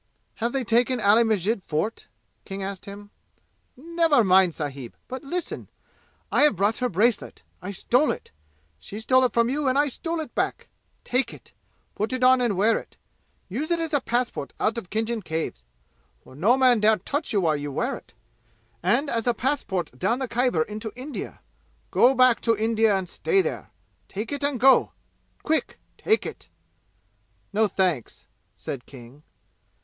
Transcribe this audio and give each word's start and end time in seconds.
"Have 0.37 0.51
they 0.51 0.63
taken 0.63 0.99
Ali 0.99 1.23
Masjid 1.23 1.61
Fort?" 1.63 2.07
King 2.43 2.63
asked 2.63 2.85
him. 2.85 3.11
"Never 3.77 4.23
mind, 4.23 4.55
sahib, 4.55 4.97
but 5.07 5.23
listen! 5.23 5.69
I 6.31 6.41
have 6.41 6.55
brought 6.55 6.79
her 6.79 6.89
bracelet! 6.89 7.43
I 7.61 7.69
stole 7.71 8.09
it! 8.09 8.31
She 8.79 8.97
stole 8.99 9.23
it 9.25 9.33
from 9.33 9.47
you, 9.47 9.67
and 9.67 9.77
I 9.77 9.89
stole 9.89 10.19
it 10.19 10.33
back! 10.33 10.69
Take 11.03 11.35
it! 11.35 11.53
Put 11.93 12.13
it 12.13 12.23
on 12.23 12.41
and 12.41 12.57
wear 12.57 12.79
it! 12.79 12.97
Use 13.47 13.69
it 13.69 13.79
as 13.79 13.93
a 13.93 14.01
passport 14.01 14.53
out 14.59 14.79
of 14.79 14.89
Khinjan 14.89 15.21
Caves 15.21 15.65
for 16.23 16.35
no 16.35 16.57
man 16.57 16.79
dare 16.79 16.97
touch 16.97 17.31
you 17.31 17.41
while 17.41 17.55
you 17.55 17.71
wear 17.71 17.95
it 17.95 18.15
and 18.81 19.07
as 19.07 19.27
a 19.27 19.35
passport 19.35 19.91
down 19.99 20.17
the 20.17 20.27
Khyber 20.27 20.63
into 20.63 20.91
India! 20.95 21.41
Go 21.91 22.15
back 22.15 22.41
to 22.41 22.57
India 22.57 22.95
and 22.97 23.07
stay 23.07 23.43
there! 23.43 23.69
Take 24.09 24.31
it 24.31 24.43
and 24.43 24.59
go! 24.59 24.93
Quick! 25.43 25.77
Take 25.95 26.25
it!" 26.25 26.49
"No, 27.53 27.67
thanks!" 27.67 28.25
said 28.55 28.87
King. 28.87 29.21